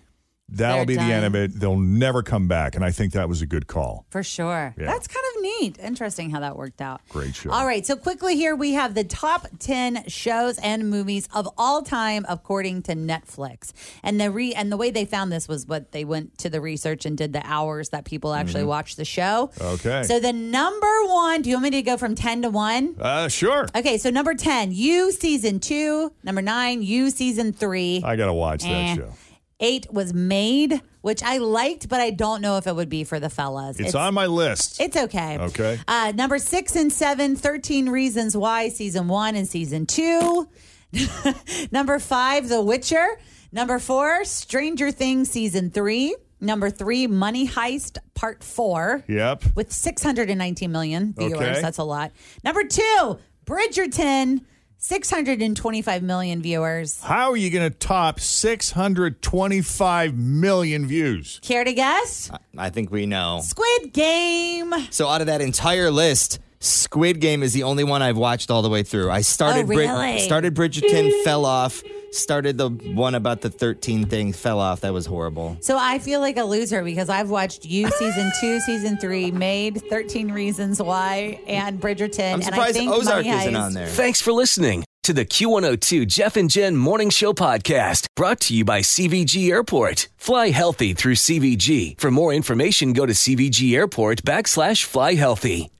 that'll 0.51 0.77
They're 0.77 0.85
be 0.85 0.95
the 0.95 1.01
end 1.01 1.25
of 1.25 1.35
it. 1.35 1.59
They'll 1.59 1.77
never 1.79 2.21
come 2.23 2.47
back. 2.47 2.75
And 2.75 2.83
I 2.85 2.91
think 2.91 3.13
that 3.13 3.27
was 3.29 3.41
a 3.41 3.45
good 3.45 3.67
call. 3.67 4.05
For 4.09 4.23
sure. 4.23 4.73
Yeah. 4.77 4.85
That's 4.85 5.07
kind 5.07 5.25
of 5.35 5.41
neat. 5.41 5.79
Interesting 5.79 6.29
how 6.29 6.39
that 6.41 6.55
worked 6.55 6.81
out. 6.81 7.01
Great 7.09 7.35
show. 7.35 7.51
All 7.51 7.65
right. 7.65 7.85
So, 7.85 7.95
quickly 7.95 8.35
here, 8.35 8.55
we 8.55 8.73
have 8.73 8.93
the 8.93 9.03
top 9.03 9.47
10 9.59 10.07
shows 10.07 10.57
and 10.59 10.89
movies 10.89 11.27
of 11.33 11.47
all 11.57 11.81
time, 11.81 12.25
according 12.29 12.83
to 12.83 12.93
Netflix. 12.95 13.71
And 14.03 14.19
the 14.19 14.29
re- 14.31 14.53
and 14.53 14.71
the 14.71 14.77
way 14.77 14.91
they 14.91 15.05
found 15.05 15.31
this 15.31 15.47
was 15.47 15.65
what 15.67 15.91
they 15.91 16.03
went 16.05 16.37
to 16.39 16.49
the 16.49 16.61
research 16.61 17.05
and 17.05 17.17
did 17.17 17.33
the 17.33 17.41
hours 17.45 17.89
that 17.89 18.05
people 18.05 18.33
actually 18.33 18.63
watched 18.63 18.97
the 18.97 19.05
show. 19.05 19.51
Mm-hmm. 19.55 19.87
Okay. 19.87 20.03
So, 20.03 20.19
the 20.19 20.33
number 20.33 21.05
one, 21.05 21.41
do 21.41 21.49
you 21.49 21.55
want 21.55 21.63
me 21.63 21.69
to 21.71 21.81
go 21.81 21.97
from 21.97 22.15
10 22.15 22.43
to 22.43 22.49
1? 22.49 22.95
Uh, 22.99 23.27
sure. 23.27 23.67
Okay. 23.75 23.97
So, 23.97 24.09
number 24.09 24.33
10, 24.33 24.71
You 24.71 25.11
season 25.11 25.59
two. 25.59 26.11
Number 26.23 26.41
nine, 26.41 26.81
You 26.81 27.09
season 27.09 27.53
three. 27.53 28.01
I 28.03 28.15
got 28.15 28.25
to 28.27 28.33
watch 28.33 28.63
that 28.63 28.69
Eh. 28.69 28.95
show. 28.95 29.13
Eight 29.61 29.87
was 29.91 30.13
Maid, 30.13 30.81
which 31.01 31.21
I 31.23 31.37
liked, 31.37 31.87
but 31.87 32.01
I 32.01 32.09
don't 32.09 32.41
know 32.41 32.57
if 32.57 32.65
it 32.67 32.75
would 32.75 32.89
be 32.89 33.03
for 33.03 33.19
the 33.19 33.29
fellas. 33.29 33.79
It's, 33.79 33.95
on 33.95 34.13
my 34.15 34.25
list. 34.25 34.81
It's 34.81 34.97
okay. 34.97 35.37
Okay. 35.37 35.79
Uh, 35.87 36.11
number 36.15 36.39
six 36.39 36.75
and 36.75 36.91
seven, 36.91 37.35
13 37.35 37.87
Reasons 37.89 38.35
Why, 38.35 38.69
season 38.69 39.07
one 39.07 39.35
and 39.35 39.47
season 39.47 39.85
two. 39.85 40.49
number 41.71 41.99
five, 41.99 42.49
The 42.49 42.61
Witcher. 42.61 43.19
Number 43.51 43.79
four, 43.79 44.23
Stranger 44.25 44.91
Things, 44.91 45.29
season 45.29 45.69
three. 45.71 46.15
Number 46.39 46.71
three, 46.71 47.05
Money 47.05 47.47
Heist, 47.47 47.99
part 48.15 48.43
four. 48.43 49.03
yep. 49.07 49.43
With 49.55 49.71
619 49.71 50.71
million 50.71 51.13
viewers. 51.15 51.33
Okay. 51.33 51.61
That's 51.61 51.77
a 51.77 51.83
lot. 51.83 52.11
Number 52.43 52.63
two, 52.63 53.19
Bridgerton, 53.45 54.41
625 54.83 56.01
million 56.01 56.41
viewers. 56.41 56.99
How 57.01 57.29
are 57.29 57.37
you 57.37 57.51
going 57.51 57.69
to 57.71 57.77
top 57.77 58.19
625 58.19 60.17
million 60.17 60.87
views? 60.87 61.39
Care 61.43 61.63
to 61.63 61.71
guess? 61.71 62.31
I 62.57 62.71
think 62.71 62.89
we 62.89 63.05
know. 63.05 63.41
Squid 63.43 63.93
Game. 63.93 64.73
So 64.89 65.07
out 65.07 65.21
of 65.21 65.27
that 65.27 65.39
entire 65.39 65.91
list, 65.91 66.39
Squid 66.59 67.21
Game 67.21 67.43
is 67.43 67.53
the 67.53 67.61
only 67.61 67.83
one 67.83 68.01
I've 68.01 68.17
watched 68.17 68.49
all 68.49 68.63
the 68.63 68.69
way 68.69 68.81
through. 68.81 69.11
I 69.11 69.21
started 69.21 69.65
Oh, 69.65 69.67
Brid- 69.67 69.87
really? 69.87 70.17
started 70.21 70.55
Bridgerton, 70.55 71.23
fell 71.23 71.45
off. 71.45 71.83
Started 72.11 72.57
the 72.57 72.69
one 72.69 73.15
about 73.15 73.39
the 73.39 73.49
13 73.49 74.05
thing, 74.05 74.33
fell 74.33 74.59
off. 74.59 74.81
That 74.81 74.91
was 74.91 75.05
horrible. 75.05 75.55
So 75.61 75.77
I 75.79 75.99
feel 75.99 76.19
like 76.19 76.35
a 76.37 76.43
loser 76.43 76.83
because 76.83 77.07
I've 77.09 77.29
watched 77.29 77.63
you 77.65 77.89
season 77.91 78.31
two, 78.41 78.59
season 78.59 78.97
three, 78.97 79.31
Maid, 79.31 79.81
13 79.89 80.31
Reasons 80.31 80.81
Why, 80.81 81.39
and 81.47 81.79
Bridgerton. 81.79 82.33
I'm 82.33 82.41
and 82.41 82.43
I 82.43 82.47
surprised 82.47 82.75
think 82.75 82.91
Ozark 82.91 83.25
Money 83.25 83.37
isn't 83.39 83.55
on 83.55 83.73
there. 83.73 83.87
Thanks 83.87 84.21
for 84.21 84.33
listening 84.33 84.83
to 85.03 85.13
the 85.13 85.25
Q102 85.25 86.05
Jeff 86.05 86.35
and 86.35 86.49
Jen 86.49 86.75
Morning 86.75 87.09
Show 87.09 87.31
podcast 87.31 88.07
brought 88.17 88.41
to 88.41 88.53
you 88.53 88.65
by 88.65 88.81
CVG 88.81 89.49
Airport. 89.49 90.09
Fly 90.17 90.49
healthy 90.49 90.93
through 90.93 91.15
CVG. 91.15 91.99
For 91.99 92.11
more 92.11 92.33
information, 92.33 92.91
go 92.91 93.05
to 93.05 93.13
CVG 93.13 93.73
Airport 93.73 94.23
backslash 94.23 94.83
fly 94.83 95.13
healthy. 95.13 95.71